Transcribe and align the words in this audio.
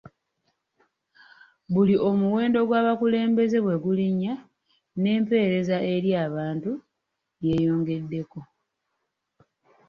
Buli 1.73 1.95
omuwendo 2.09 2.59
gw’abakulembeze 2.67 3.57
bwe 3.61 3.75
gulinnya 3.83 4.33
n’empeereza 5.01 5.77
eri 5.93 6.09
abantu 6.25 6.71
yeeyongeddeko. 7.43 8.39